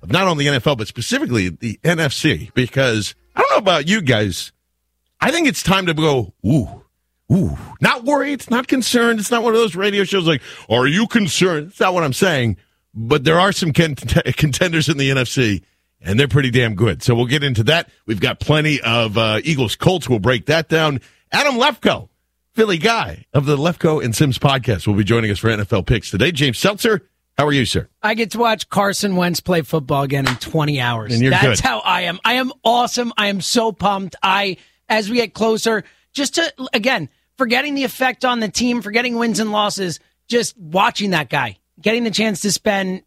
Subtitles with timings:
[0.00, 4.00] of not only the NFL, but specifically the NFC, because I don't know about you
[4.00, 4.52] guys.
[5.20, 6.82] I think it's time to go, ooh,
[7.30, 9.20] ooh, not worried, not concerned.
[9.20, 11.72] It's not one of those radio shows like, are you concerned?
[11.72, 12.56] It's not what I'm saying
[12.94, 15.62] but there are some contenders in the NFC,
[16.00, 17.02] and they're pretty damn good.
[17.02, 17.90] So we'll get into that.
[18.06, 20.08] We've got plenty of uh, Eagles Colts.
[20.08, 21.00] We'll break that down.
[21.32, 22.08] Adam Lefkoe,
[22.52, 26.10] Philly guy of the Lefkoe and Simms podcast, will be joining us for NFL picks
[26.10, 26.30] today.
[26.30, 27.88] James Seltzer, how are you, sir?
[28.02, 31.12] I get to watch Carson Wentz play football again in 20 hours.
[31.12, 31.68] And you're That's good.
[31.68, 32.20] how I am.
[32.24, 33.12] I am awesome.
[33.16, 34.14] I am so pumped.
[34.22, 35.82] I, as we get closer,
[36.12, 41.10] just to, again, forgetting the effect on the team, forgetting wins and losses, just watching
[41.10, 43.02] that guy getting the chance to spend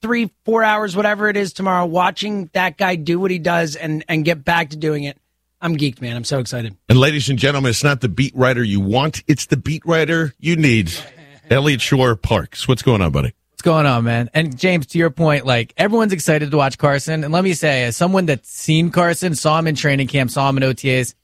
[0.00, 4.04] three, four hours, whatever it is tomorrow, watching that guy do what he does and,
[4.08, 5.18] and get back to doing it.
[5.60, 6.16] I'm geeked, man.
[6.16, 6.76] I'm so excited.
[6.88, 10.34] And ladies and gentlemen, it's not the beat writer you want, it's the beat writer
[10.38, 10.92] you need.
[11.50, 12.68] Eliot Shorr-Parks.
[12.68, 13.32] What's going on, buddy?
[13.52, 14.30] What's going on, man?
[14.34, 17.24] And James, to your point, like everyone's excited to watch Carson.
[17.24, 20.48] And let me say, as someone that's seen Carson, saw him in training camp, saw
[20.48, 21.14] him in OTAs,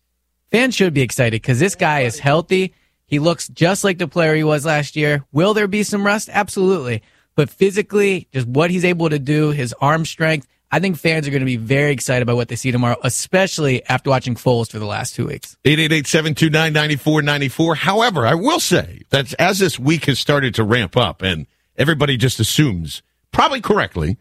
[0.50, 2.74] fans should be excited because this guy is healthy.
[3.14, 5.24] He looks just like the player he was last year.
[5.30, 6.28] Will there be some rust?
[6.32, 7.00] Absolutely.
[7.36, 11.30] But physically, just what he's able to do, his arm strength, I think fans are
[11.30, 14.80] going to be very excited about what they see tomorrow, especially after watching Foles for
[14.80, 15.56] the last two weeks.
[15.64, 17.76] 888-729-9494.
[17.76, 21.46] However, I will say that as this week has started to ramp up and
[21.76, 23.00] everybody just assumes,
[23.30, 24.18] probably correctly,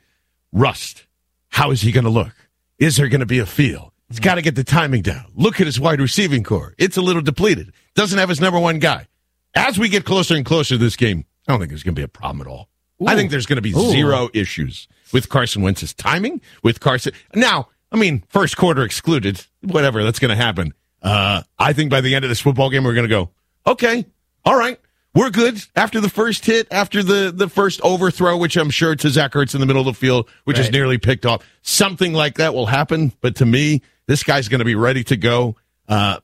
[0.51, 1.07] rust.
[1.49, 2.35] How is he going to look?
[2.77, 3.91] Is there going to be a feel?
[4.13, 5.25] He's got to get the timing down.
[5.33, 6.75] Look at his wide receiving corps.
[6.77, 7.73] It's a little depleted.
[7.95, 9.07] Doesn't have his number one guy.
[9.55, 11.99] As we get closer and closer to this game, I don't think there's going to
[11.99, 12.69] be a problem at all.
[13.01, 13.07] Ooh.
[13.07, 13.89] I think there's going to be Ooh.
[13.89, 17.11] zero issues with Carson Wentz's timing, with Carson.
[17.33, 20.75] Now, I mean, first quarter excluded, whatever, that's going to happen.
[21.01, 23.31] Uh, I think by the end of this football game, we're going to go,
[23.65, 24.05] okay,
[24.45, 24.79] all right,
[25.15, 29.09] we're good after the first hit, after the, the first overthrow, which I'm sure to
[29.09, 30.67] Zach Ertz in the middle of the field, which right.
[30.67, 31.43] is nearly picked off.
[31.63, 33.11] Something like that will happen.
[33.21, 35.55] But to me, this guy's going to be ready to go.
[35.87, 36.19] Uh,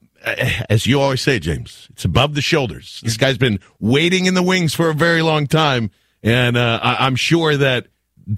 [0.70, 3.02] as you always say, James, it's above the shoulders.
[3.04, 5.92] This guy's been waiting in the wings for a very long time.
[6.22, 7.88] And uh, I, am sure that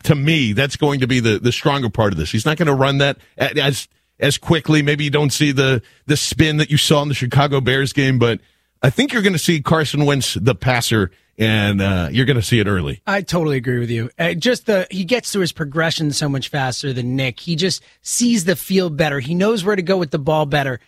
[0.03, 2.31] to me, that's going to be the, the stronger part of this.
[2.31, 3.87] He's not going to run that as
[4.19, 4.83] as quickly.
[4.83, 8.19] Maybe you don't see the the spin that you saw in the Chicago Bears game,
[8.19, 8.39] but
[8.81, 12.41] I think you're going to see Carson Wentz, the passer, and uh, you're going to
[12.43, 13.01] see it early.
[13.05, 14.09] I totally agree with you.
[14.17, 17.39] Uh, just the he gets to his progression so much faster than Nick.
[17.39, 19.19] He just sees the field better.
[19.19, 20.79] He knows where to go with the ball better.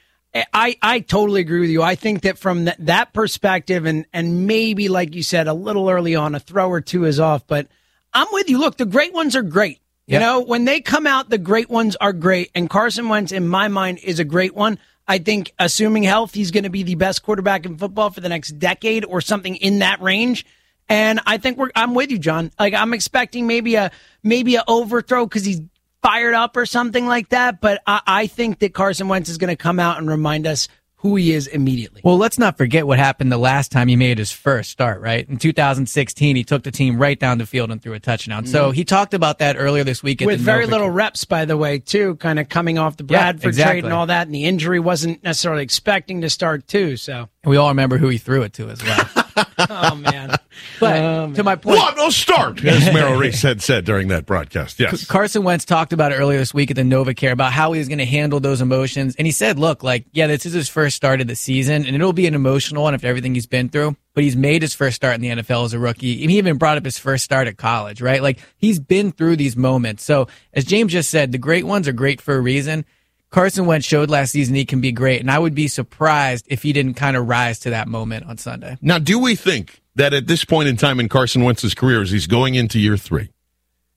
[0.52, 1.84] I, I totally agree with you.
[1.84, 5.88] I think that from that, that perspective, and and maybe like you said, a little
[5.90, 7.46] early on, a throw or two is off.
[7.46, 7.68] But
[8.14, 8.58] I'm with you.
[8.58, 9.80] Look, the great ones are great.
[10.08, 10.22] You Yep.
[10.22, 12.50] know, when they come out, the great ones are great.
[12.56, 14.78] And Carson Wentz, in my mind, is a great one.
[15.08, 18.30] I think, assuming health, he's going to be the best quarterback in football for the
[18.30, 20.46] next decade or something in that range.
[20.90, 22.52] And I think we're, I'm with you, John.
[22.60, 23.92] Like I'm expecting maybe a
[24.22, 25.62] maybe a overthrow because he's
[26.02, 27.62] fired up or something like that.
[27.62, 30.68] But I, I think that Carson Wentz is going to come out and remind us
[31.04, 32.02] who he is immediately.
[32.04, 35.28] Well, let's not forget what happened the last time he made his first start, right?
[35.30, 38.46] In 2016, he took the team right down the field and threw a touchdown.
[38.48, 40.32] So he talked about that earlier this week at Mm-hmm.
[40.32, 43.04] With the very Nova- little reps, by the way, too, kind of coming off the
[43.04, 43.72] Yeah, Bradford exactly.
[43.82, 46.96] trade and all that, and the injury wasn't necessarily expecting to start too.
[46.98, 49.06] So, And we all remember who he threw it to as well.
[49.70, 50.36] oh man,
[50.80, 51.98] But Um, to my point, What?
[51.98, 54.80] No start, as Merrill Reese had said during that broadcast.
[54.80, 55.06] Yes.
[55.06, 57.88] Carson Wentz talked about it earlier this week at the NovaCare about how he was
[57.88, 59.16] going to handle those emotions.
[59.16, 61.96] And he said, look, like, yeah, this is his first start of the season and
[61.96, 64.96] it'll be an emotional one after everything he's been through, but he's made his first
[64.96, 66.22] start in the NFL as a rookie.
[66.22, 68.22] And he even brought up his first start at college, right?
[68.22, 70.04] Like he's been through these moments.
[70.04, 72.86] So as James just said, the great ones are great for a reason.
[73.34, 75.20] Carson Wentz showed last season he can be great.
[75.20, 78.38] And I would be surprised if he didn't kind of rise to that moment on
[78.38, 78.78] Sunday.
[78.80, 82.12] Now, do we think that at this point in time in Carson Wentz's career, as
[82.12, 83.32] he's going into year three,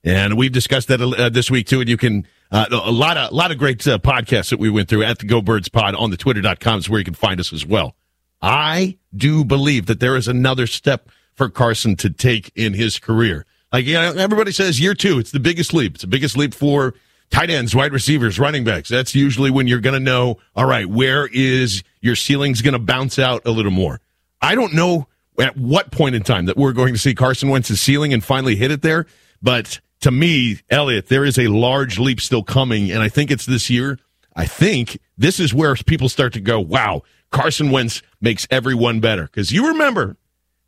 [0.02, 3.30] and we've discussed that uh, this week too, and you can uh, a lot of
[3.30, 5.94] a lot of great uh, podcasts that we went through at the Go Birds Pod
[5.96, 7.94] on the Twitter.com is where you can find us as well.
[8.40, 13.44] I do believe that there is another step for Carson to take in his career.
[13.70, 15.96] Like you know, everybody says year two, it's the biggest leap.
[15.96, 16.94] It's the biggest leap for
[17.30, 18.88] tight ends, wide receivers, running backs.
[18.88, 22.78] That's usually when you're going to know, all right, where is your ceiling's going to
[22.78, 24.00] bounce out a little more.
[24.40, 25.08] I don't know
[25.38, 28.56] at what point in time that we're going to see Carson Wentz's ceiling and finally
[28.56, 29.06] hit it there,
[29.42, 33.46] but to me, Eliot, there is a large leap still coming, and I think it's
[33.46, 33.98] this year.
[34.34, 39.24] I think this is where people start to go, wow, Carson Wentz makes everyone better.
[39.24, 40.16] Because you remember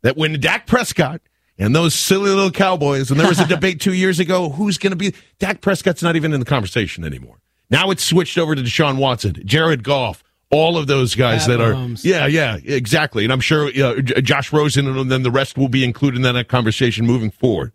[0.01, 1.21] that when Dak Prescott
[1.59, 4.91] and those silly little Cowboys, and there was a debate two years ago, who's going
[4.91, 7.37] to be Dak Prescott's not even in the conversation anymore.
[7.69, 11.73] Now it's switched over to Deshaun Watson, Jared Goff, all of those guys that are,
[12.03, 13.23] yeah, yeah, exactly.
[13.23, 16.47] And I'm sure uh, Josh Rosen and then the rest will be included in that
[16.47, 17.71] conversation moving forward.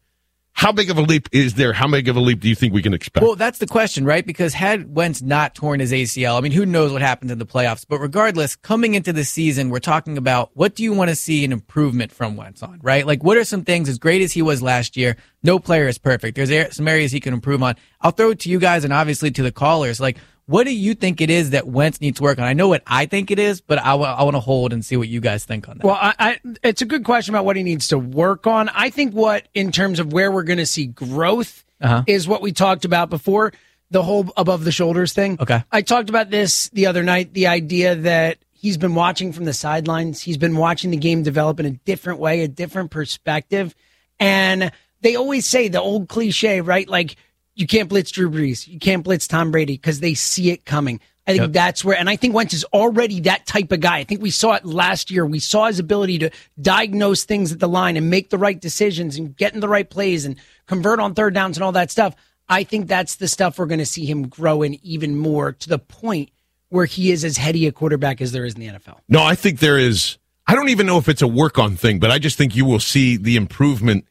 [0.57, 1.73] How big of a leap is there?
[1.73, 3.25] How big of a leap do you think we can expect?
[3.25, 4.25] Well, that's the question, right?
[4.25, 7.45] Because had Wentz not torn his ACL, I mean, who knows what happens in the
[7.45, 7.85] playoffs?
[7.87, 11.45] But regardless, coming into the season, we're talking about what do you want to see
[11.45, 13.05] an improvement from Wentz on, right?
[13.05, 15.17] Like, what are some things as great as he was last year?
[15.43, 16.37] No player is perfect.
[16.37, 17.75] There's some areas he can improve on.
[18.01, 20.01] I'll throw it to you guys and obviously to the callers.
[20.01, 22.45] Like, what do you think it is that Wentz needs to work on?
[22.45, 25.09] I know what I think it is, but I want to hold and see what
[25.09, 25.87] you guys think on that.
[25.87, 28.69] Well, I, I, it's a good question about what he needs to work on.
[28.69, 32.03] I think what, in terms of where we're going to see growth, Uh-huh.
[32.07, 33.53] is what we talked about before
[33.91, 35.37] the whole above the shoulders thing.
[35.41, 35.63] Okay.
[35.71, 39.53] I talked about this the other night the idea that he's been watching from the
[39.53, 43.75] sidelines, he's been watching the game develop in a different way, a different perspective.
[44.19, 46.89] And they always say the old cliche, right?
[46.89, 47.17] Like,
[47.55, 51.01] you can't blitz Drew Brees, you can't blitz Tom Brady because they see it coming.
[51.27, 51.53] I think Yep.
[51.53, 53.99] that's where, and I think Wentz is already that type of guy.
[53.99, 55.25] I think we saw it last year.
[55.25, 56.31] We saw his ability to
[56.61, 59.89] diagnose things at the line and make the right decisions and get in the right
[59.89, 60.37] plays and
[60.67, 62.15] convert on third downs and all that stuff.
[62.49, 65.69] I think that's the stuff we're going to see him grow in even more to
[65.69, 66.31] the point
[66.69, 68.99] where he is as heady a quarterback as there is in the NFL.
[69.09, 70.19] No, I think there is.
[70.47, 72.67] I don't even know if it's a work on thing, but I just think you
[72.67, 74.07] will see the improvement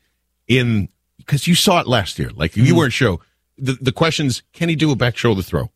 [0.47, 2.31] in because you saw it last year.
[2.35, 2.75] Like you mm-hmm.
[2.75, 3.19] weren't sure.
[3.57, 5.71] The the questions: Can he do a back shoulder throw?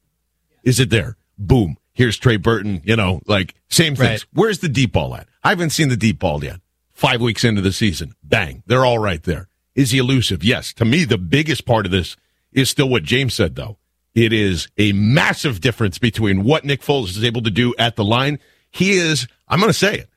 [0.64, 1.18] Is it there?
[1.38, 1.78] Boom.
[1.94, 2.82] Here's Trey Burton.
[2.84, 4.10] You know, like same things.
[4.10, 4.26] Right.
[4.34, 5.28] Where's the deep ball at?
[5.44, 6.60] I haven't seen the deep ball yet.
[6.92, 9.50] Five weeks into the season, bang, they're all right there.
[9.76, 10.44] Is he elusive?
[10.44, 10.74] Yes.
[10.74, 12.18] To me, the biggest part of this
[12.52, 13.78] is still what James said, though.
[14.16, 18.04] It is a massive difference between what Nick Foles is able to do at the
[18.04, 18.40] line.
[18.72, 20.10] He is, I'm going to say it.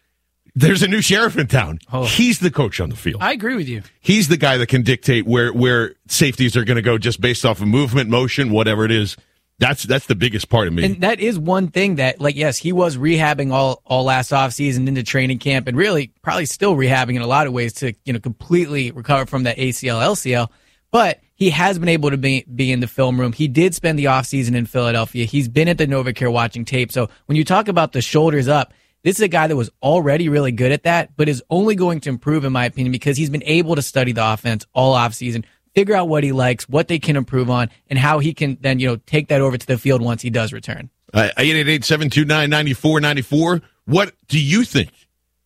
[0.61, 1.79] There's a new sheriff in town.
[1.93, 2.05] Oh.
[2.05, 3.23] He's the coach on the field.
[3.23, 3.83] I agree with you.
[4.01, 7.45] He's the guy that can dictate where where safeties are going to go just based
[7.45, 9.17] off of movement, motion, whatever it is.
[9.59, 10.85] That's that's the biggest part of me.
[10.85, 14.89] And that is one thing that, like, yes, he was rehabbing all all last offseason
[14.89, 18.13] into training camp, and really probably still rehabbing in a lot of ways to you
[18.13, 20.49] know completely recover from that ACL LCL.
[20.91, 23.33] But he has been able to be be in the film room.
[23.33, 25.27] He did spend the offseason in Philadelphia.
[25.27, 26.91] He's been at the NovaCare watching tape.
[26.91, 30.29] So when you talk about the shoulders up, this is a guy that was already
[30.29, 33.31] really good at that, but is only going to improve, in my opinion, because he's
[33.31, 36.99] been able to study the offense all offseason, figure out what he likes, what they
[36.99, 39.79] can improve on, and how he can then, you know, take that over to the
[39.79, 40.91] field once he does return.
[41.15, 43.63] Uh, 888-729-9494.
[43.87, 44.91] What do you think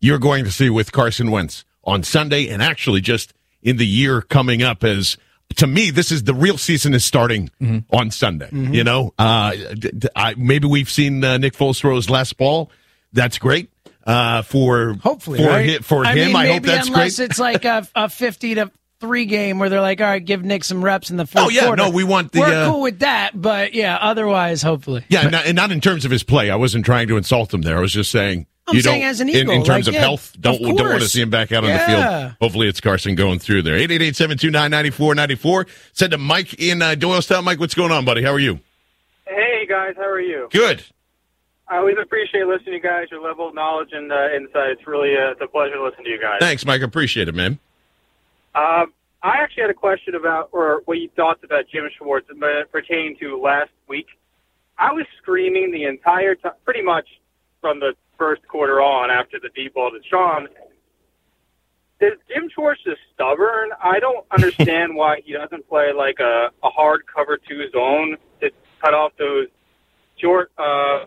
[0.01, 3.33] you're going to see with Carson Wentz on Sunday and actually just
[3.63, 5.17] in the year coming up as
[5.57, 7.51] to me, this is the real season is starting
[7.91, 8.49] on Sunday.
[8.53, 9.53] You know, uh,
[10.17, 12.71] I, maybe we've seen uh, Nick Foles throw his last ball.
[13.15, 13.71] That's great.
[14.07, 15.71] Uh, for Hopefully, for right?
[15.71, 17.31] hi- for I him, mean, I hope maybe that's unless great.
[17.31, 20.63] it's like a, a fifty to three game where they're like, all right, give Nick
[20.65, 21.83] some reps in the fourth Oh, yeah, quarter.
[21.85, 25.05] no, we want the, We're uh, cool with that, but yeah, otherwise, hopefully.
[25.09, 26.51] Yeah, and not, and not in terms of his play.
[26.51, 27.79] I wasn't trying to insult him there.
[27.79, 28.47] I was just saying.
[28.67, 30.55] I'm you saying don't, as an in, Eagle, in terms like, of yeah, health, don't
[30.57, 32.35] of don't want to see him back out on the field.
[32.41, 33.77] Hopefully, it's Carson going through there.
[33.89, 35.67] 888-729-9494.
[35.93, 37.45] Send to Mike in uh, Doylestown.
[37.45, 38.23] Mike, what's going on, buddy?
[38.23, 38.61] How are you?
[39.27, 40.49] Hey guys, how are you?
[40.51, 40.85] Good.
[41.69, 43.07] I always appreciate listening to you guys.
[43.11, 44.71] Your level of knowledge and uh, insight.
[44.73, 46.39] It's really uh, it's a pleasure to listen to you guys.
[46.41, 46.83] Thanks, Mike.
[46.83, 47.59] Appreciate it, man.
[48.55, 48.93] Um,
[49.23, 52.29] I actually had a question about, or what you thought about Jim Schwartz
[52.71, 54.07] pertaining to last week.
[54.79, 57.09] I was screaming the entire time, pretty much
[57.61, 60.49] from the first quarter on after the deep ball to Sean.
[62.01, 63.71] Is Jim Schwartz just stubborn?
[63.83, 68.51] I don't understand why he doesn't play like a, a hard cover two zone to
[68.83, 69.47] cut off those
[70.19, 71.07] short, uh,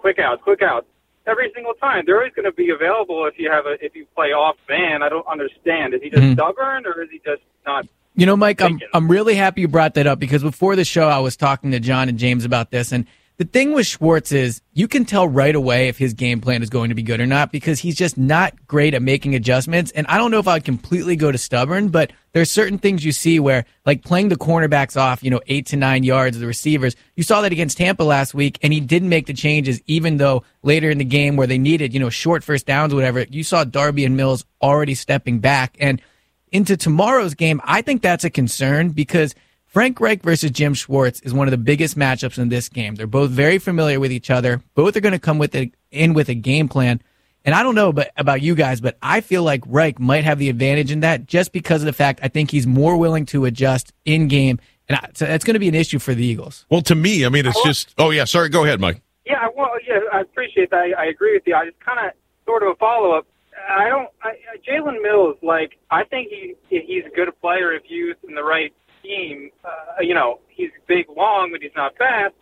[0.00, 0.86] quick outs, quick outs
[1.26, 2.04] every single time.
[2.06, 5.02] They're always going to be available if you have a if you play off man.
[5.02, 5.94] I don't understand.
[5.94, 6.32] Is he just mm-hmm.
[6.34, 7.86] stubborn or is he just not?
[8.16, 11.08] You know, Mike, I'm I'm really happy you brought that up because before the show,
[11.08, 13.06] I was talking to John and James about this, and
[13.40, 16.68] the thing with Schwartz is you can tell right away if his game plan is
[16.68, 19.90] going to be good or not because he's just not great at making adjustments.
[19.92, 23.12] And I don't know if I'd completely go to stubborn, but there's certain things you
[23.12, 26.46] see where, like playing the cornerbacks off, you know, eight to nine yards of the
[26.46, 26.96] receivers.
[27.16, 30.44] You saw that against Tampa last week, and he didn't make the changes, even though
[30.62, 33.42] later in the game where they needed, you know, short first downs or whatever, you
[33.42, 35.78] saw Darby and Mills already stepping back.
[35.80, 36.02] And
[36.52, 39.34] into tomorrow's game, I think that's a concern because
[39.70, 42.96] Frank Reich versus Jim Schwartz is one of the biggest matchups in this game.
[42.96, 44.60] They're both very familiar with each other.
[44.74, 47.00] Both are going to come with a, in with a game plan.
[47.44, 50.40] And I don't know but, about you guys, but I feel like Reich might have
[50.40, 53.44] the advantage in that just because of the fact I think he's more willing to
[53.44, 54.58] adjust in game.
[54.88, 56.66] And I, so that's going to be an issue for the Eagles.
[56.68, 57.94] Well, to me, I mean, it's just.
[57.96, 58.48] Oh yeah, sorry.
[58.48, 59.00] Go ahead, Mike.
[59.24, 60.92] Yeah, well, yeah, I appreciate that.
[60.98, 61.54] I, I agree with you.
[61.54, 62.12] I just kind of
[62.44, 63.24] sort of a follow up.
[63.70, 64.08] I don't.
[64.20, 68.34] I, I- Jalen Mills, like, I think he he's a good player if used in
[68.34, 69.50] the right scheme.
[69.64, 69.68] Uh,
[70.00, 72.34] you know, he's big, long, but he's not fast.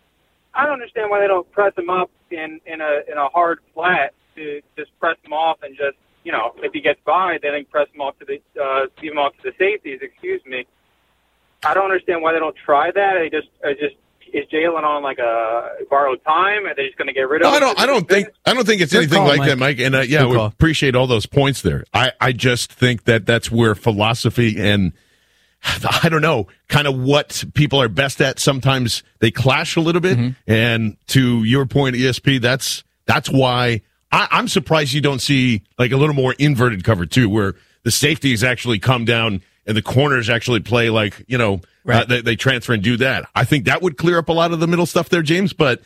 [0.53, 3.59] I don't understand why they don't press him up in in a in a hard
[3.73, 7.53] flat to just press him off and just you know if he gets by, then
[7.53, 9.99] they press him off to the uh, leave him off to the safeties.
[10.01, 10.65] Excuse me.
[11.63, 13.13] I don't understand why they don't try that.
[13.19, 13.95] They just uh, just
[14.33, 16.65] is Jalen on like a borrowed time?
[16.65, 17.51] Are they just going to get rid of?
[17.51, 17.79] No, I don't.
[17.79, 18.29] I don't think.
[18.45, 19.49] I don't think it's Good anything call, like Mike.
[19.49, 19.79] that, Mike.
[19.79, 20.45] And uh, yeah, Good we call.
[20.47, 21.83] appreciate all those points there.
[21.93, 24.93] I, I just think that that's where philosophy and
[26.03, 28.39] I don't know, kind of what people are best at.
[28.39, 30.17] Sometimes they clash a little bit.
[30.17, 30.51] Mm-hmm.
[30.51, 35.91] And to your point, ESP, that's that's why I, I'm surprised you don't see like
[35.91, 40.29] a little more inverted cover two, where the safeties actually come down and the corners
[40.29, 42.03] actually play like you know Right.
[42.03, 43.27] uh, they, they transfer and do that.
[43.33, 45.53] I think that would clear up a lot of the middle stuff there, James.
[45.53, 45.81] But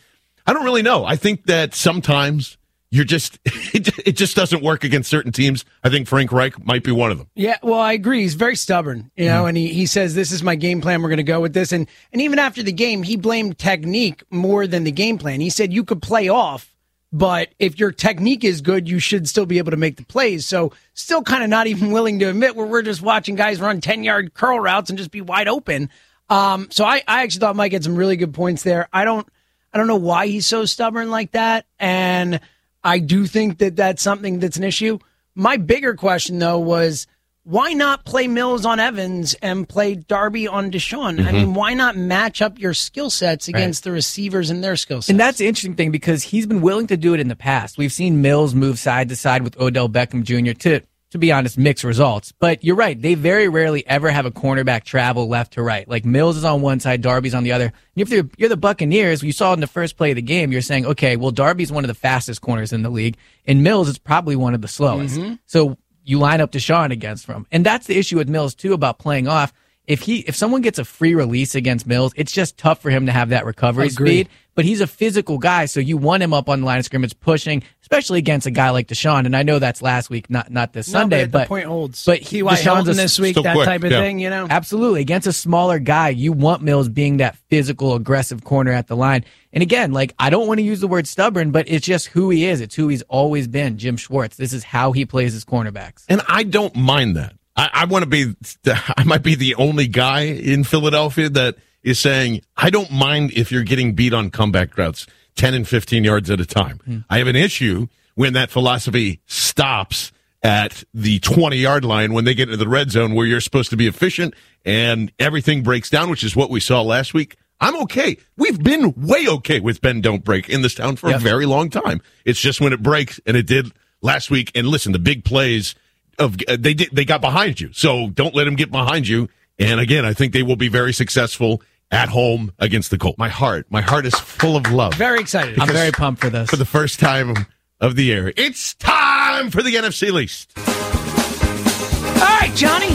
[0.46, 1.04] I don't really know.
[1.04, 2.58] I think that sometimes
[2.94, 5.64] you're just it, it just doesn't work against certain teams.
[5.82, 7.28] I think Frank Reich might be one of them.
[7.34, 8.22] Yeah, well, I agree.
[8.22, 11.02] He's very stubborn, you know, and he, he says this is my game plan.
[11.02, 14.22] We're going to go with this, and and even after the game, he blamed technique
[14.30, 15.40] more than the game plan.
[15.40, 16.72] He said you could play off,
[17.12, 20.46] but if your technique is good, you should still be able to make the plays.
[20.46, 23.80] So, still kind of not even willing to admit where we're just watching guys run
[23.80, 25.90] ten yard curl routes and just be wide open.
[26.30, 28.88] Um, so I I actually thought Mike had some really good points there.
[28.92, 29.28] I don't
[29.72, 32.38] I don't know why he's so stubborn like that, and
[32.84, 34.98] I do think that that's something that's an issue.
[35.34, 37.06] My bigger question though was
[37.44, 41.18] why not play Mills on Evans and play Darby on DeSean?
[41.18, 41.28] Mm-hmm.
[41.28, 45.02] I mean, why not match up your skill sets against the receivers and their skill
[45.02, 45.10] sets?
[45.10, 47.76] And that's the interesting thing because he's been willing to do it in the past.
[47.76, 50.58] We've seen Mills move side to side with Odell Beckham Jr.
[50.60, 50.80] to,
[51.14, 52.32] to be honest, mixed results.
[52.32, 53.00] But you're right.
[53.00, 55.88] They very rarely ever have a cornerback travel left to right.
[55.88, 57.66] Like Mills is on one side, Darby's on the other.
[57.66, 60.50] And if you're, you're the Buccaneers, you saw in the first play of the game,
[60.50, 63.16] you're saying, okay, well, Darby's one of the fastest corners in the league
[63.46, 65.16] and Mills is probably one of the slowest.
[65.16, 65.34] Mm-hmm.
[65.46, 67.46] So you line up DeSean against from.
[67.52, 69.52] And that's the issue with Mills too about playing off.
[69.86, 73.06] If he if someone gets a free release against Mills, it's just tough for him
[73.06, 74.26] to have that recovery Agreed.
[74.26, 74.28] speed.
[74.56, 77.18] But he's a physical guy, so you want him up on the line of scrimmage
[77.20, 77.62] pushing,
[77.94, 79.26] especially against a guy like DeSean.
[79.26, 81.66] And I know that's last week, not not this No, Sunday, but but the point
[81.66, 82.04] holds.
[82.04, 82.54] But he, T.Y.
[82.54, 84.00] DeSean's Hilton a, this week, that quick, type of yeah.
[84.00, 84.46] thing, you know.
[84.48, 85.00] Absolutely.
[85.00, 89.24] Against a smaller guy, you want Mills being that physical, aggressive corner at the line.
[89.52, 92.30] And again, like, I don't want to use the word stubborn, but it's just who
[92.30, 92.60] he is.
[92.60, 94.36] It's who he's always been, Jim Schwartz.
[94.36, 96.04] This is how he plays his cornerbacks.
[96.08, 97.34] And I don't mind that.
[97.56, 98.34] I, I want to be,
[98.66, 103.52] I might be the only guy in Philadelphia that is saying, I don't mind if
[103.52, 107.04] you're getting beat on comeback routes 10 and 15 yards at a time.
[107.10, 110.12] I have an issue when that philosophy stops
[110.42, 113.70] at the 20 yard line when they get into the red zone where you're supposed
[113.70, 117.36] to be efficient and everything breaks down, which is what we saw last week.
[117.60, 118.18] I'm okay.
[118.36, 121.20] We've been way okay with Ben Don't Break in this town for Yep.
[121.20, 122.02] a very long time.
[122.24, 123.72] It's just when it breaks, and it did
[124.02, 124.50] last week.
[124.54, 125.74] And listen, the big plays
[126.18, 129.28] of uh, they did they got behind you, so don't let them get behind you.
[129.58, 131.62] And again, I think they will be very successful
[131.94, 133.18] at home against the Colts.
[133.18, 135.58] My heart, my heart is full of love Very excited.
[135.60, 136.50] I'm very pumped for this.
[136.50, 137.46] for the first time
[137.80, 138.32] of the year.
[138.36, 140.52] It's time for the NFC least.
[140.58, 142.94] All right, Johnny.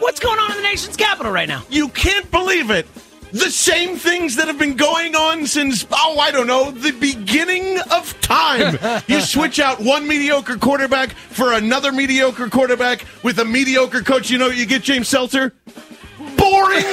[0.00, 1.62] What's going on in the nation's capital right now?
[1.68, 2.86] You can't believe it.
[3.32, 7.80] The same things that have been going on since, oh, I don't know, the beginning
[7.90, 8.78] of time.
[9.08, 14.30] you switch out one mediocre quarterback for another mediocre quarterback with a mediocre coach.
[14.30, 15.52] You know what you get, James Seltzer?
[16.44, 16.84] Boring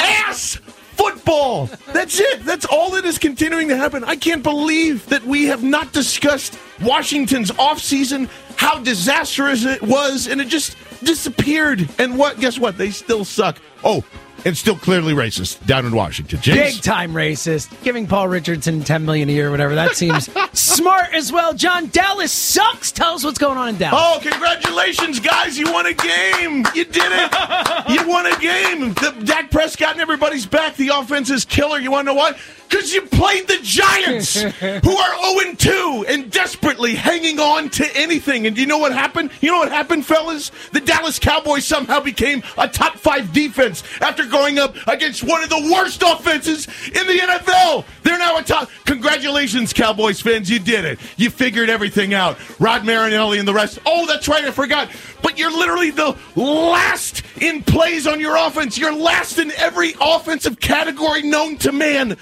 [0.00, 0.56] ass
[0.96, 1.70] football.
[1.92, 2.44] That's it.
[2.44, 4.02] That's all that is continuing to happen.
[4.02, 10.40] I can't believe that we have not discussed Washington's offseason, how disastrous it was, and
[10.40, 11.88] it just disappeared.
[12.00, 12.40] And what?
[12.40, 12.76] Guess what?
[12.76, 13.58] They still suck.
[13.84, 14.02] Oh,
[14.44, 16.40] and still clearly racist down in Washington.
[16.40, 16.76] James?
[16.76, 17.82] Big time racist.
[17.82, 19.74] Giving Paul Richardson ten million a year, or whatever.
[19.74, 21.54] That seems smart as well.
[21.54, 22.92] John Dallas sucks.
[22.92, 24.00] Tell us what's going on in Dallas.
[24.02, 25.58] Oh, congratulations, guys.
[25.58, 26.64] You won a game.
[26.74, 27.88] You did it.
[27.90, 28.94] you won a game.
[28.94, 30.76] The, Dak Prescott and everybody's back.
[30.76, 31.78] The offense is killer.
[31.78, 32.38] You want to know why?
[32.70, 38.46] Because you played the Giants, who are 0 2 and desperately hanging on to anything.
[38.46, 39.30] And you know what happened?
[39.40, 40.52] You know what happened, fellas?
[40.72, 45.50] The Dallas Cowboys somehow became a top five defense after going up against one of
[45.50, 47.84] the worst offenses in the NFL.
[48.04, 48.70] They're now a top.
[48.84, 50.48] Congratulations, Cowboys fans.
[50.48, 51.00] You did it.
[51.16, 52.38] You figured everything out.
[52.60, 53.80] Rod Marinelli and the rest.
[53.84, 54.44] Oh, that's right.
[54.44, 54.90] I forgot.
[55.22, 58.78] But you're literally the last in plays on your offense.
[58.78, 62.16] You're last in every offensive category known to man.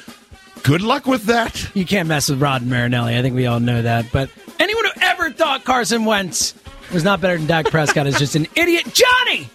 [0.63, 1.75] Good luck with that.
[1.75, 3.17] You can't mess with Rod Marinelli.
[3.17, 4.07] I think we all know that.
[4.13, 6.55] But anyone who ever thought Carson Wentz
[6.93, 8.87] was not better than Dak Prescott is just an idiot.
[8.93, 9.49] Johnny!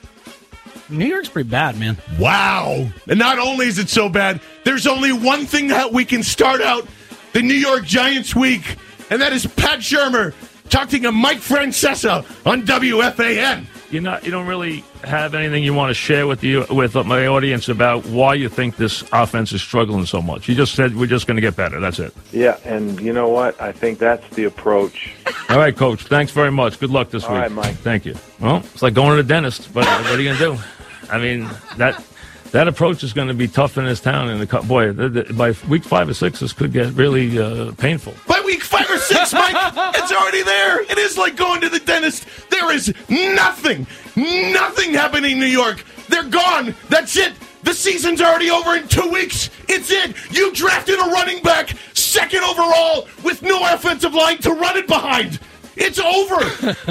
[0.89, 1.97] New York's pretty bad, man.
[2.19, 2.87] Wow.
[3.07, 6.61] And not only is it so bad, there's only one thing that we can start
[6.61, 6.87] out
[7.33, 8.77] the New York Giants week,
[9.09, 10.33] and that is Pat Shurmur
[10.69, 13.65] talking to Mike Francesa on WFAN.
[13.93, 17.27] You're not you don't really have anything you want to share with you with my
[17.27, 20.49] audience about why you think this offense is struggling so much.
[20.49, 21.79] You just said we're just going to get better.
[21.79, 22.13] That's it.
[22.31, 23.59] Yeah, and you know what?
[23.61, 25.13] I think that's the approach.
[25.49, 26.03] All right, coach.
[26.03, 26.79] Thanks very much.
[26.79, 27.41] Good luck this All week.
[27.41, 27.75] right, Mike.
[27.75, 28.15] Thank you.
[28.39, 30.63] Well, it's like going to the dentist, but what are you going to do?
[31.09, 32.03] I mean that.
[32.51, 35.33] That approach is going to be tough in this town, and the boy, the, the,
[35.33, 38.13] by week five or six, this could get really uh, painful.
[38.27, 39.55] By week five or six, Mike,
[39.95, 40.81] it's already there.
[40.81, 42.25] It is like going to the dentist.
[42.49, 45.83] There is nothing, nothing happening in New York.
[46.09, 46.75] They're gone.
[46.89, 47.33] That's it.
[47.63, 49.49] The season's already over in two weeks.
[49.69, 50.15] It's it.
[50.31, 55.39] You drafted a running back, second overall, with no offensive line to run it behind.
[55.75, 56.39] It's over.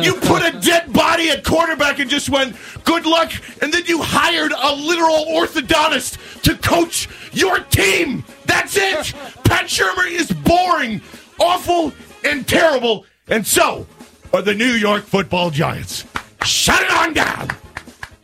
[0.01, 3.31] You put a dead body at quarterback and just went, good luck.
[3.63, 8.25] And then you hired a literal orthodontist to coach your team.
[8.47, 9.15] That's it.
[9.45, 11.01] Pat Shurmur is boring,
[11.43, 11.93] awful,
[12.25, 13.05] and terrible.
[13.29, 13.87] And so
[14.33, 16.05] are the New York football Giants.
[16.45, 17.51] Shut it on down.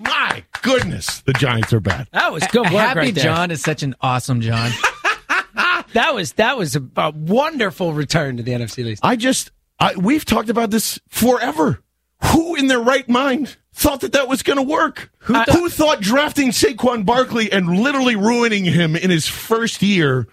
[0.01, 2.09] My goodness, the Giants are bad.
[2.13, 3.25] That was good work Happy right there.
[3.25, 4.71] John is such an awesome John.
[5.95, 9.05] That was that was a, a wonderful return to the NFC least.
[9.05, 9.51] I just,
[9.81, 11.83] I, we've talked about this forever.
[12.33, 15.11] Who in their right mind thought that that was going to work?
[15.21, 20.27] Who, who thought drafting Saquon Barkley and literally ruining him in his first year?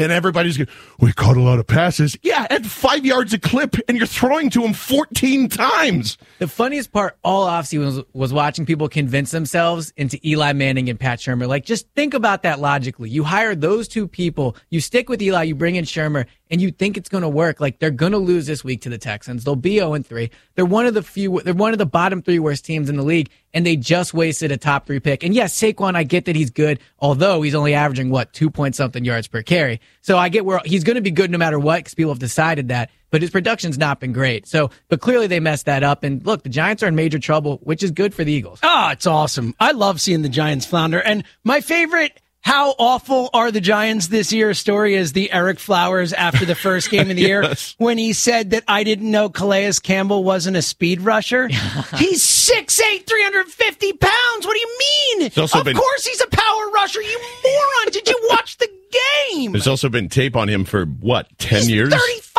[0.00, 2.16] And everybody's going, we caught a lot of passes.
[2.22, 6.16] Yeah, at five yards a clip, and you're throwing to him 14 times.
[6.38, 10.98] The funniest part all offseason was, was watching people convince themselves into Eli Manning and
[10.98, 11.46] Pat Shurmur.
[11.46, 13.10] Like, just think about that logically.
[13.10, 16.70] You hire those two people, you stick with Eli, you bring in Shurmur, and you
[16.70, 17.60] think it's going to work.
[17.60, 19.44] Like, they're going to lose this week to the Texans.
[19.44, 20.30] They'll be 0 3.
[20.54, 23.02] They're one of the few, they're one of the bottom three worst teams in the
[23.02, 25.22] league, and they just wasted a top three pick.
[25.22, 28.74] And yes, Saquon, I get that he's good, although he's only averaging, what, two point
[28.74, 29.80] something yards per carry.
[30.02, 32.18] So I get where he's going to be good no matter what because people have
[32.18, 32.90] decided that.
[33.10, 34.46] But his production's not been great.
[34.46, 36.04] So, but clearly they messed that up.
[36.04, 38.60] And look, the Giants are in major trouble, which is good for the Eagles.
[38.62, 39.54] Oh, it's awesome.
[39.58, 41.00] I love seeing the Giants flounder.
[41.00, 46.12] And my favorite how awful are the Giants this year story is the Ereck Flowers
[46.12, 47.74] after the first game of the year Yes.
[47.78, 51.48] when he said that I didn't know Calais Campbell wasn't a speed rusher.
[51.48, 54.46] he's 6'8", 350 pounds.
[54.46, 55.26] What do you mean?
[55.36, 57.92] of been- course he's a power rusher, you moron.
[57.92, 58.68] Did you watch the
[59.32, 59.52] game?
[59.52, 61.90] There's also been tape on him for what, 10 years?
[61.94, 62.29] 35 years or 33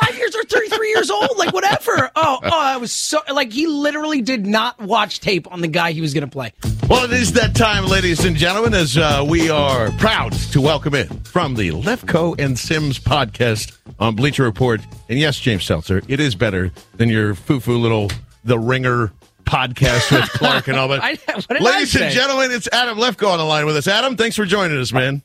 [1.02, 2.10] years old, like whatever.
[2.24, 5.92] Oh, oh, I was so like he literally did not watch tape on the guy
[5.92, 6.54] he was going to play.
[6.90, 10.94] Well, it is that time, ladies and gentlemen, as uh, we are proud to welcome
[10.94, 14.82] in from the Lefkoe and Simms podcast on Bleacher Report.
[15.10, 18.12] And yes, James Seltzer, it is better than your foo-foo little
[18.44, 19.12] the Ringer
[19.44, 21.04] podcast with Clark and all that.
[21.04, 23.88] I- what did I Ladies and gentlemen, it's Adam Lefkoe on the line with us.
[23.88, 25.24] Adam, thanks for joining us, man.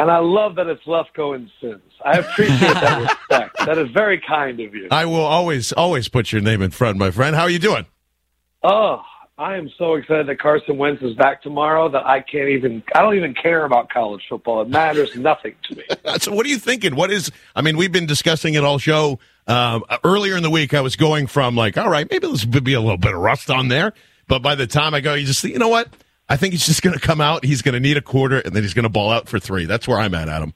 [0.00, 1.82] And I love that it's Lefkoe and Simms.
[2.02, 3.66] I appreciate that respect.
[3.66, 4.88] That is very kind of you.
[4.90, 7.36] I will always, always put your name in front, my friend.
[7.36, 7.84] How are you doing?
[8.62, 9.02] Oh,
[9.36, 13.02] I am so excited that Carson Wentz is back tomorrow that I can't even, I
[13.02, 14.62] don't even care about college football.
[14.62, 15.84] It matters nothing to me.
[16.18, 16.96] So, what are you thinking?
[16.96, 17.30] What is?
[17.54, 19.18] I mean, we've been discussing it all show.
[19.46, 22.64] Um, earlier in the week, I was going from like, all right, maybe this would
[22.64, 23.92] be a little bit of rust on there,
[24.28, 25.88] but by the time I go, you just, you know what?
[26.30, 27.44] I think he's just going to come out.
[27.44, 29.66] He's going to need a quarter, and then he's going to ball out for three.
[29.66, 30.54] That's where I'm at, Adam.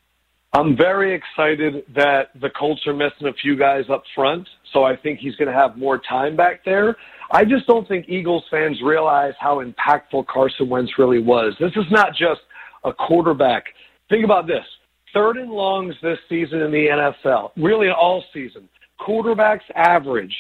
[0.53, 4.95] I'm very excited that the Colts are missing a few guys up front, so I
[4.95, 6.97] think he's going to have more time back there.
[7.33, 11.55] I just don't think Eagles fans realize how impactful Carson Wentz really was.
[11.59, 12.43] This is not just
[12.85, 13.65] a quarterback.
[14.09, 14.65] Think about this.
[15.13, 16.87] Third and longs this season in the
[17.25, 18.69] NFL, really all season.
[19.01, 20.35] Quarterbacks average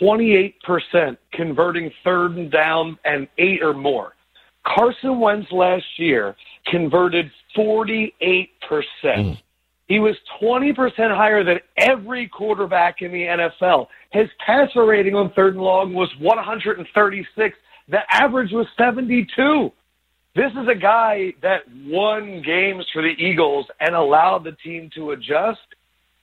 [0.00, 0.54] 28%
[1.32, 4.12] converting third and down and eight or more.
[4.66, 6.34] Carson Wentz last year
[6.66, 8.50] converted 48%.
[9.02, 9.32] Hmm.
[9.88, 10.74] He was 20%
[11.14, 13.86] higher than every quarterback in the NFL.
[14.10, 17.56] His passer rating on third and long was 136.
[17.88, 19.70] The average was 72.
[20.34, 25.12] This is a guy that won games for the Eagles and allowed the team to
[25.12, 25.60] adjust.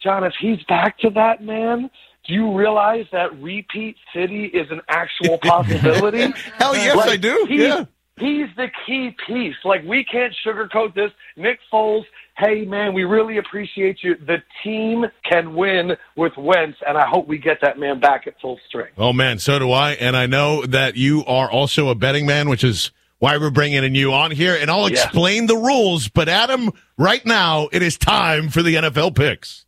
[0.03, 1.89] John, if he's back to that, man,
[2.27, 6.33] do you realize that repeat city is an actual possibility?
[6.57, 7.45] Hell yes, Like, I do.
[7.47, 7.85] he's- Yeah.
[8.19, 9.55] He's the key piece.
[9.63, 11.11] Like, we can't sugarcoat this.
[11.35, 12.03] Nick Foles,
[12.37, 14.15] hey, man, we really appreciate you.
[14.15, 18.39] The team can win with Wentz, and I hope we get that man back at
[18.39, 18.93] full strength.
[18.99, 22.49] Oh man, so do I, and I know that you are also a betting man,
[22.49, 25.03] which is why we're bringing in you on here, and I'll Yeah.
[25.03, 26.07] explain the rules.
[26.09, 29.65] But Adam, right now it is time for the NFL picks.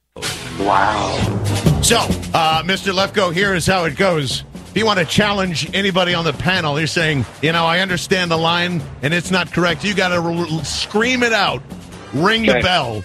[0.60, 1.18] Wow.
[1.82, 1.98] So,
[2.34, 2.94] uh, Mr.
[2.94, 4.44] Lefkoe, here is how it goes.
[4.76, 8.30] If you want to challenge anybody on the panel, you're saying, you know, I understand
[8.30, 9.86] the line and it's not correct.
[9.86, 11.64] You got to r- scream it out,
[12.14, 13.02] ring the bell,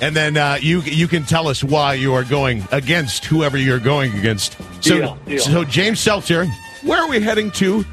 [0.00, 3.78] and then uh, you you can tell us why you are going against whoever you're
[3.78, 4.56] going against.
[4.82, 5.38] So, Deal, deal.
[5.38, 6.46] so James Seltzer,
[6.82, 7.84] where are we heading to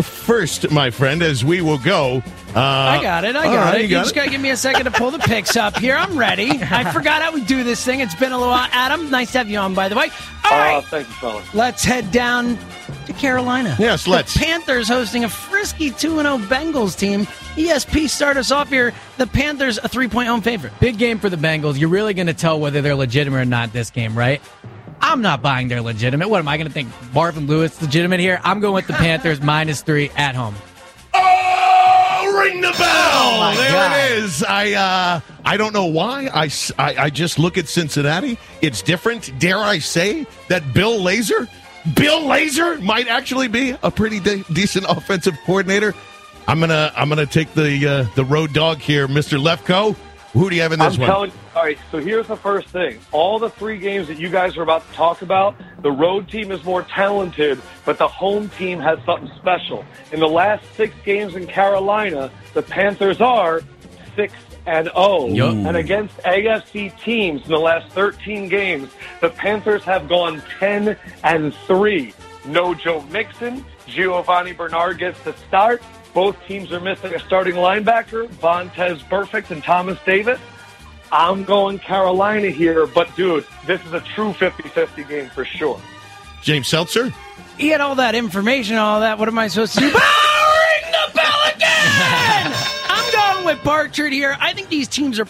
[0.00, 1.24] first, my friend?
[1.24, 2.22] As we will go.
[2.54, 3.36] Uh, I got it.
[3.36, 3.82] I got right, it.
[3.82, 5.78] you You, got just got to give me a second to pull the picks up
[5.78, 5.96] here.
[5.96, 6.50] I'm ready.
[6.62, 8.00] I forgot how we do this thing.
[8.00, 8.68] It's been a little while.
[8.72, 10.10] Adam, nice to have you on, by the way.
[10.44, 11.54] All Uh, thank you, fellas.
[11.54, 12.58] let's head down
[13.06, 13.76] to Carolina.
[13.78, 14.34] Yes, let's.
[14.34, 17.26] The Panthers hosting a frisky 2 0 Bengals team.
[17.56, 18.92] ESP start us off here.
[19.16, 20.72] The Panthers, a three point home favorite.
[20.80, 21.78] Big game for the Bengals.
[21.78, 24.40] You're really going to tell whether they're legitimate or not this game, right?
[25.00, 26.28] I'm not buying they're legitimate.
[26.28, 26.88] What am I going to think?
[27.14, 28.40] Marvin Lewis legitimate here?
[28.44, 30.54] I'm going with the Panthers minus three at home.
[32.40, 33.40] Oh, ring the bell!
[33.40, 33.96] my there God.
[34.12, 34.42] it is.
[34.42, 36.28] I uh, I don't know why.
[36.32, 38.38] I I just look at Cincinnati.
[38.62, 39.38] It's different.
[39.38, 41.48] Dare I say that Bill Lazor,
[41.94, 45.94] Bill Lazor might actually be a pretty de- decent offensive coordinator.
[46.48, 49.94] I'm gonna I'm gonna take the uh, the road dog here, Mister Lefkoe.
[50.32, 51.08] Who do you have in this I'm one?
[51.08, 53.00] telling all right, so here's the first thing.
[53.10, 56.52] All the three games that you guys are about to talk about, the road team
[56.52, 59.84] is more talented, but the home team has something special.
[60.12, 63.62] In the last six games in Carolina, the Panthers are
[64.14, 64.32] six
[64.66, 65.54] and zero, Yup.
[65.54, 68.88] and against AFC teams in the last 13 games,
[69.20, 72.14] the Panthers have gone 10 and three.
[72.46, 75.82] No Joe Mixon, Giovani Bernard gets the start.
[76.14, 80.40] Both teams are missing a starting linebacker, Vontaze Burfict and Thomas Davis.
[81.12, 85.80] I'm going Carolina here, but dude, this is a true 50-50 game for sure.
[86.42, 87.12] James Seltzer.
[87.58, 89.18] He had all that information, all that.
[89.18, 89.92] What am I supposed to do?
[90.02, 92.54] Ah, ring the bell again!
[92.88, 94.36] I'm going with Barchard here.
[94.40, 95.26] I think these teams are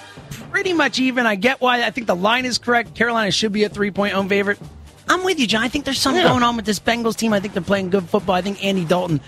[0.51, 1.27] pretty much even.
[1.27, 1.83] I get why.
[1.85, 2.95] I think the line is correct.
[2.95, 4.59] Carolina should be a three point home favorite.
[5.09, 5.63] I'm with you, John.
[5.63, 6.29] I think there's something Yeah.
[6.29, 7.33] going on with this Bengals team.
[7.33, 8.35] I think they're playing good football.
[8.37, 9.21] I think Andy Dalton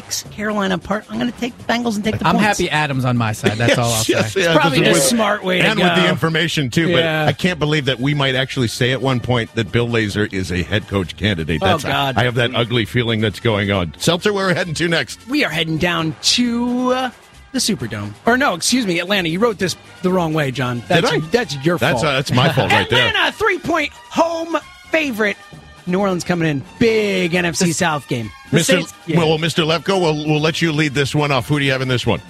[0.00, 1.06] picks Carolina apart.
[1.08, 2.58] I'm going to take the Bengals and take the I'm points.
[2.58, 3.52] happy Adam's on my side.
[3.52, 4.12] That's all I'll say.
[4.12, 6.88] Yes, yeah, probably this the is smart way to and with the information too.
[6.90, 7.24] Yeah.
[7.24, 10.30] But I can't believe that we might actually say at one point that Bill Lazor
[10.30, 11.62] is a head coach candidate.
[11.62, 12.18] Oh, That's God.
[12.18, 13.94] I have that ugly feeling that's going on.
[13.96, 15.26] Seltzer, where we're heading to next?
[15.28, 17.10] we are heading down to uh,
[17.52, 18.12] the Superdome.
[18.26, 19.30] Or no, excuse me, Atlanta.
[19.30, 20.82] You wrote this the wrong way, John.
[20.88, 21.20] That's, I?
[21.20, 22.04] That's your That's fault.
[22.04, 23.08] uh, that's my fault right there.
[23.08, 24.58] Atlanta, three point home
[24.90, 25.38] favorite.
[25.86, 26.62] New Orleans coming in.
[26.78, 28.30] Big NFC South game.
[28.50, 28.64] The Mr.
[28.64, 29.18] Saints- yeah.
[29.18, 29.64] Well, Mr.
[29.64, 31.48] Lefkoe, we'll, we'll let you lead this one off.
[31.48, 32.20] Who do you have in this one?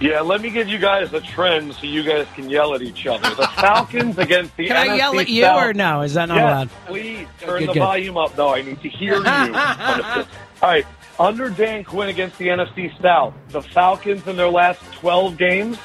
[0.00, 3.06] Yeah, let me give you guys a trend so you guys can yell at each
[3.06, 3.30] other.
[3.34, 4.68] The Falcons against the NFC.
[4.68, 5.62] Can I NFC yell at you South.
[5.62, 6.00] or no?
[6.02, 6.70] Is that not yes, allowed?
[6.86, 7.78] please turn Good, the good.
[7.78, 8.36] volume up.
[8.36, 9.22] No, I need to hear you.
[9.24, 10.24] All
[10.62, 10.84] right,
[11.20, 15.78] under Dan Quinn against the NFC South, the Falcons in their last 12 games,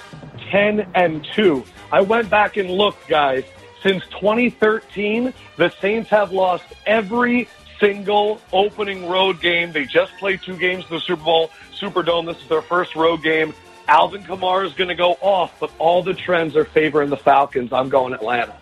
[0.51, 1.63] 10 and 2.
[1.91, 3.43] I went back and looked, guys.
[3.83, 7.47] Since 2013, the Saints have lost every
[7.79, 9.71] single opening road game.
[9.71, 12.25] They just played two games in the Super Bowl, Superdome.
[12.25, 13.53] This is their first road game.
[13.87, 17.73] Alvin Kamara is going to go off, but all the trends are favoring the Falcons.
[17.73, 18.55] I'm going Atlanta.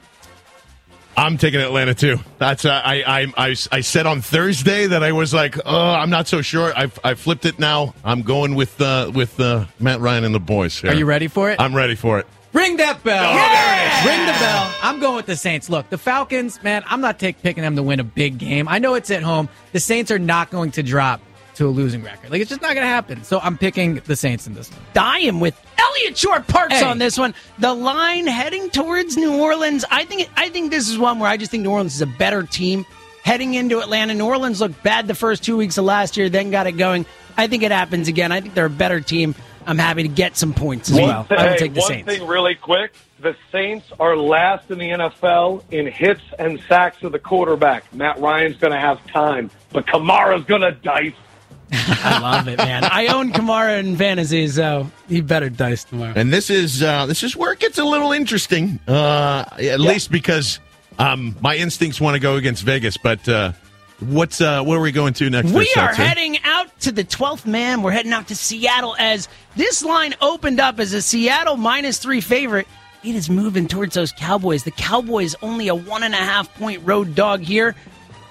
[1.17, 2.19] I'm taking Atlanta too.
[2.37, 6.11] That's uh, I, I I I said on Thursday that I was like, oh, I'm
[6.11, 6.71] not so sure.
[6.77, 7.95] I I flipped it now.
[8.05, 10.79] I'm going with uh, with uh, Matt Ryan and the boys.
[10.79, 10.91] Here.
[10.91, 11.59] Are you ready for it?
[11.59, 12.27] I'm ready for it.
[12.57, 13.33] Ring that bell.
[13.35, 14.73] There Ring the bell.
[14.81, 15.69] I'm going with the Saints.
[15.69, 18.67] Look, the Falcons, man, I'm not take, picking them to win a big game.
[18.67, 19.47] I know it's at home.
[19.73, 21.21] The Saints are not going to drop
[21.55, 22.31] to a losing record.
[22.31, 23.23] Like, it's just not going to happen.
[23.23, 24.79] So I'm picking the Saints in this one.
[24.93, 26.83] Dying with Eliot Shorr-Parks Hey.
[26.85, 27.35] on this one.
[27.59, 29.85] The line heading towards New Orleans.
[29.91, 32.07] I think I think this is one where I just think New Orleans is a
[32.07, 32.85] better team
[33.23, 34.13] heading into Atlanta.
[34.15, 37.05] New Orleans looked bad the first two weeks of last year, then got it going.
[37.37, 38.31] I think it happens again.
[38.31, 39.35] I think they're a better team.
[39.67, 41.23] I'm happy to get some points as well.
[41.25, 42.11] One, I would hey, take the one Saints.
[42.11, 42.95] thing really quick.
[43.19, 47.93] The Saints are last in the NFL in hits and sacks of the quarterback.
[47.93, 51.13] Matt Ryan's going to have time, but Kamara's going to dice.
[51.71, 52.85] I love it, man.
[52.85, 56.13] I own Kamara in fantasy, so he better dice tomorrow.
[56.15, 58.79] And this is uh, this is where it gets a little interesting.
[58.87, 60.59] Uh, at least because
[60.97, 62.95] um, my instincts want to go against Vegas.
[62.95, 63.51] But uh,
[63.99, 65.51] what's uh, what are we going to next?
[65.51, 66.03] We there, are Seltzer?
[66.03, 67.81] heading out to the 12th man.
[67.81, 72.21] We're heading out to Seattle as this line opened up as a Seattle minus three
[72.21, 72.67] favorite.
[73.03, 74.63] It is moving towards those Cowboys.
[74.63, 77.75] The Cowboys only a one and a half point road dog here.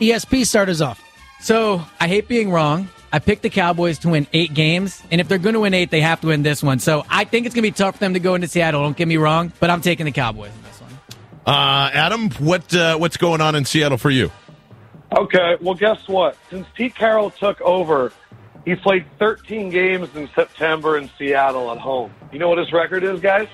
[0.01, 1.03] ESP start us off.
[1.41, 2.89] So I hate being wrong.
[3.13, 5.91] I picked the Cowboys to win eight games, and if they're going to win eight,
[5.91, 6.81] they have to win this one.
[6.81, 8.83] So I think it's going to be tough for them to go into Seattle.
[8.83, 10.91] Don't get me wrong, but I'm taking the Cowboys in this one.
[11.47, 14.31] Uh, Adam, what uh, what's going on in Seattle for you?
[15.13, 16.37] Okay, well, guess what?
[16.51, 18.13] Since Pete Carroll took over,
[18.65, 22.13] he played 13 games in September in Seattle at home.
[22.33, 23.49] You know what his record is, guys?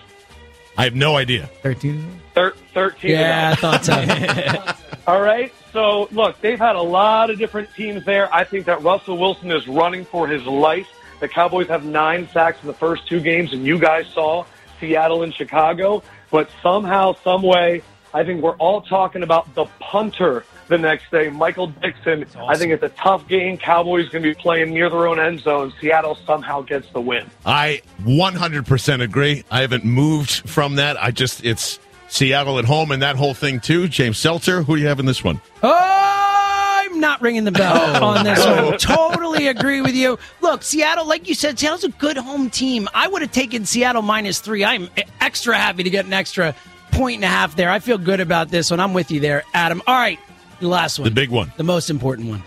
[0.79, 1.47] I have no idea.
[1.62, 2.21] 13.
[2.35, 3.11] Thir- 13.
[3.11, 4.87] Yeah, I thought so.
[5.07, 5.53] All right.
[5.73, 8.33] So, look, they've had a lot of different teams there.
[8.35, 10.88] I think that Russell Wilson is running for his life.
[11.21, 14.45] The Cowboys have nine sacks in the first two games, and you guys saw
[14.81, 16.03] Seattle and Chicago.
[16.31, 17.83] But somehow, some way,
[18.15, 22.25] I think we're all talking about the punter the next day, Michael Dickson.
[22.37, 23.59] I think it's a tough game.
[23.59, 25.72] Cowboys going to be playing near their own end zone.
[25.81, 27.29] Seattle somehow gets the win.
[27.44, 29.44] I 100% agree.
[29.51, 31.03] I haven't moved from that.
[31.03, 33.88] I just it's Seattle at home and that whole thing too.
[33.88, 35.40] James Seltzer, who do you have in this one?
[35.62, 38.79] I'm not ringing the bell oh, on this one.
[38.79, 40.18] Totally agree with you.
[40.42, 42.88] Look, Seattle, like you said, Seattle's a good home team.
[42.92, 44.64] I would have taken Seattle minus three.
[44.64, 46.55] I'm extra happy to get an extra
[46.90, 47.70] point and a half there.
[47.70, 48.79] I feel good about this one.
[48.79, 49.83] I'm with you there, Adam.
[49.87, 50.18] All right,
[50.62, 51.05] the last one.
[51.05, 51.53] The big one.
[51.57, 52.42] The most important one.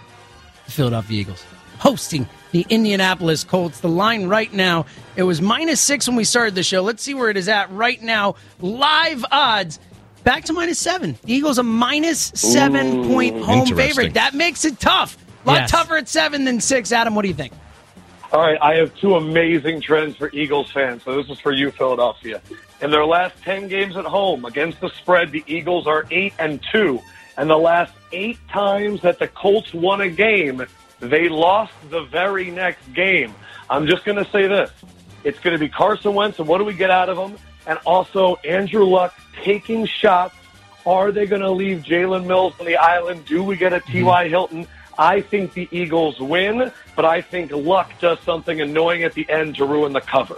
[0.66, 1.46] The Philadelphia Eagles
[1.78, 3.82] hosting the Indianapolis Colts.
[3.82, 4.86] The line right now,
[5.18, 6.82] it was minus six when we started the show.
[6.82, 8.36] Let's see where it is at right now.
[8.62, 9.80] Live odds.
[10.24, 11.18] Back to minus seven.
[11.24, 14.16] The Eagles a minus seven point home favorite.
[14.16, 15.18] That makes it tough.
[15.46, 15.72] A lot Yes.
[15.72, 16.92] tougher at seven than six.
[16.92, 17.54] Adam, what do you think?
[18.32, 21.04] All right, I have two amazing trends for Eagles fans.
[21.04, 22.42] So this is for you, Philadelphia.
[22.82, 26.60] In their last 10 games at home against the spread, the Eagles are 8 and
[26.72, 27.00] 2.
[27.38, 30.66] And the last 8 times that the Colts won a game,
[31.00, 33.34] they lost the very next game.
[33.70, 34.72] I'm just going to say this.
[35.24, 37.38] It's going to be Carson Wentz, and what do we get out of him?
[37.68, 40.36] And also Andrew Luck taking shots.
[40.86, 43.26] Are they going to leave Jalen Mills on the island?
[43.26, 44.30] Do we get a T.Y.
[44.30, 44.68] Hilton?
[44.98, 49.56] I think the Eagles win, but I think Luck does something annoying at the end
[49.56, 50.38] to ruin the cover.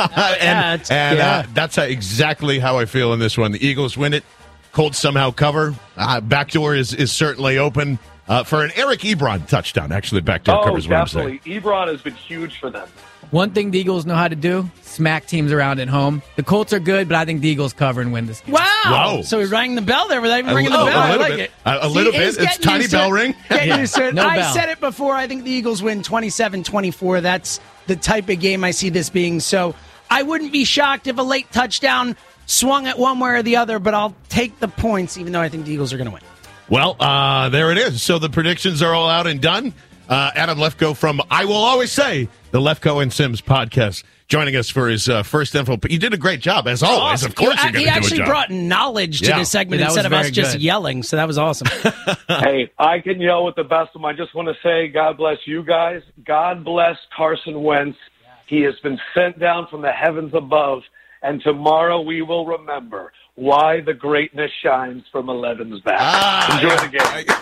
[0.00, 1.38] and and yeah.
[1.38, 3.52] uh, that's exactly how I feel in this one.
[3.52, 4.24] The Eagles win it.
[4.72, 5.74] Colts somehow cover.
[5.96, 9.90] Uh, backdoor is, is certainly open uh, for an Eric Ebron touchdown.
[9.92, 11.40] Actually, backdoor oh, covers what I'm saying.
[11.40, 12.88] Ebron has been huge for them.
[13.32, 16.20] One thing the Eagles know how to do: smack teams around at home.
[16.36, 18.54] The Colts are good, but I think the Eagles cover and win this game.
[18.54, 18.66] Wow.
[18.86, 19.22] Wow.
[19.22, 21.00] So we rang the bell there without even A ringing little- the bell.
[21.00, 21.40] a I little like bit.
[21.40, 21.50] it.
[21.64, 22.22] A- a little bit.
[22.22, 23.34] he's It's tiny used to bell ring.
[23.48, 23.78] Getting Yeah.
[23.78, 24.14] used to it.
[24.14, 24.52] No I bell.
[24.54, 25.14] said it before.
[25.14, 27.20] I think the Eagles win 27 24.
[27.20, 29.38] That's the type of game I see this being.
[29.38, 29.76] So
[30.10, 32.16] I wouldn't be shocked if a late touchdown
[32.50, 35.48] swung it one way or the other, but I'll take the points, even though I
[35.48, 36.22] think the Eagles are going to win.
[36.68, 38.02] Well, uh, there it is.
[38.02, 39.72] So the predictions are all out and done.
[40.08, 44.68] Uh, Adam Lefkoe from I Will Always Say, the Lefkoe and Simms podcast, joining us
[44.68, 45.76] for his uh, first info.
[45.76, 47.24] But you did a great job, as always.
[47.24, 48.26] Of course, he, you're he to do a actually job.
[48.26, 49.38] brought knowledge to Yeah.
[49.38, 51.68] this segment instead of us very just yelling, so that was awesome.
[52.28, 54.04] hey, I can yell with the best of them.
[54.04, 56.02] I just want to say, God bless you guys.
[56.26, 57.96] God bless Carson Wentz.
[58.48, 60.82] He has been sent down from the heavens above,
[61.22, 65.98] and tomorrow we will remember why the greatness shines from 11's back.
[66.00, 66.84] Ah, Enjoy yeah.
[66.84, 67.36] the game.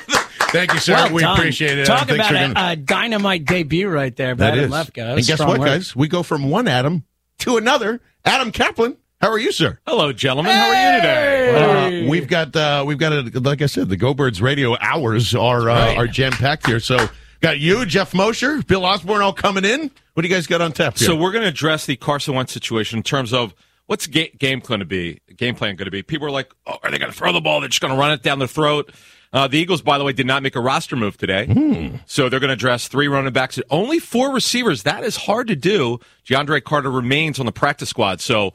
[0.50, 0.94] Thank you, sir.
[0.94, 1.36] Well we done.
[1.38, 1.84] appreciate it.
[1.86, 2.14] Talk Adam.
[2.16, 4.34] About for a, doing- a dynamite debut right there.
[4.34, 4.70] That Adam is.
[4.70, 4.94] Lefkoe.
[4.94, 5.68] That And guess what, work.
[5.68, 5.94] guys?
[5.96, 7.04] We go from one Adam
[7.40, 8.00] to another.
[8.24, 9.78] Adam Kaplan, how are you, sir?
[9.86, 10.52] Hello, gentlemen.
[10.52, 12.04] How are you today?
[12.06, 15.34] Uh, we've got uh, we've got a, like I said, the Go Birds radio hours
[15.34, 16.80] are uh, are jam packed here.
[16.80, 17.08] So
[17.40, 19.90] got you, Jeff Mosher, Bill Osborne, all coming in.
[20.14, 21.06] What do you guys got on tap here?
[21.06, 23.54] So we're going to address the Carson Wentz situation in terms of
[23.88, 25.20] what's ga- game plan to be.
[25.36, 26.02] Game plan going to be.
[26.04, 27.58] People are like, oh, are they going to throw the ball?
[27.60, 28.92] They're just going to run it down their throat.
[29.32, 32.40] Uh, the Eagles, by the way, did not make a roster move today, so they're
[32.40, 33.58] going to address three running backs.
[33.68, 34.84] Only four receivers.
[34.84, 35.98] That is hard to do.
[36.26, 38.52] DeAndre Carter remains on the practice squad, so.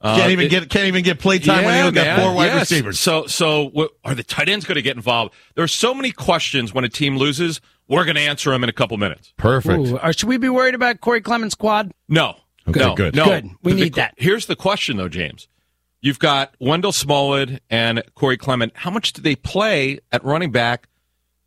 [0.00, 2.34] Uh, can't even it- get can't even get play time when yeah, you got four
[2.34, 2.60] wide Yes.
[2.70, 2.98] receivers.
[3.00, 5.32] So, so what, are the tight ends going to get involved?
[5.54, 7.60] There are so many questions when a team loses.
[7.88, 9.32] We're going to answer them in a couple minutes.
[9.38, 9.78] Perfect.
[9.88, 11.92] Ooh, should we be worried about Corey Clement's quad?
[12.08, 12.36] No.
[12.68, 13.14] Okay, no, good.
[13.14, 13.24] No.
[13.26, 13.50] Good.
[13.62, 14.14] We The- need that.
[14.16, 15.48] Here's the question, though, James.
[16.00, 18.72] You've got Wendell Smallwood and Corey Clement.
[18.76, 20.88] How much do they play at running back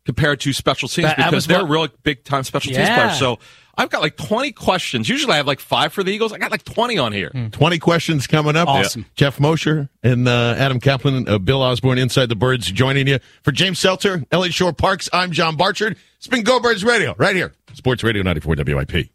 [0.04, 1.06] compared to special teams?
[1.08, 3.18] That- that Because they're what- really big time special teams players.
[3.18, 3.38] So
[3.76, 5.08] I've got like 20 questions.
[5.08, 6.32] Usually I have like five for the Eagles.
[6.32, 7.30] I got like 20 on here.
[7.52, 8.66] Twenty questions coming up.
[8.66, 9.06] Awesome.
[9.14, 13.52] Jeff Mosher and uh, Adam Kaplan, uh, Bill Osborne, Inside the Birds, joining you for
[13.52, 15.08] James Seltzer, Eliot Shorr-Parks.
[15.12, 15.96] I'm John Barchard.
[16.16, 19.10] It's been Go Birds Radio right here, Sports Radio 94 WIP.